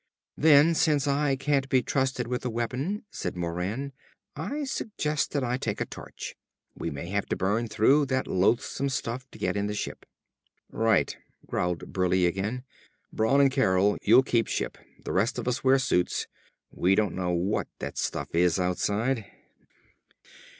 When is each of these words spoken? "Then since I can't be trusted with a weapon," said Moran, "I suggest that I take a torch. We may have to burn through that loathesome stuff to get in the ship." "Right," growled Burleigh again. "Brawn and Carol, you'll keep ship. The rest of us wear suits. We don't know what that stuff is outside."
"Then 0.35 0.73
since 0.73 1.07
I 1.07 1.35
can't 1.35 1.69
be 1.69 1.83
trusted 1.83 2.25
with 2.27 2.43
a 2.43 2.49
weapon," 2.49 3.03
said 3.11 3.37
Moran, 3.37 3.93
"I 4.35 4.63
suggest 4.63 5.31
that 5.33 5.43
I 5.43 5.57
take 5.57 5.79
a 5.79 5.85
torch. 5.85 6.35
We 6.75 6.89
may 6.89 7.09
have 7.09 7.27
to 7.27 7.35
burn 7.35 7.67
through 7.67 8.07
that 8.07 8.25
loathesome 8.25 8.89
stuff 8.89 9.29
to 9.29 9.37
get 9.37 9.55
in 9.55 9.67
the 9.67 9.75
ship." 9.75 10.07
"Right," 10.71 11.15
growled 11.45 11.93
Burleigh 11.93 12.25
again. 12.25 12.63
"Brawn 13.13 13.41
and 13.41 13.51
Carol, 13.51 13.99
you'll 14.01 14.23
keep 14.23 14.47
ship. 14.47 14.79
The 15.05 15.13
rest 15.13 15.37
of 15.37 15.47
us 15.47 15.63
wear 15.63 15.77
suits. 15.77 16.25
We 16.71 16.95
don't 16.95 17.13
know 17.13 17.29
what 17.29 17.67
that 17.77 17.99
stuff 17.99 18.33
is 18.33 18.59
outside." 18.59 19.25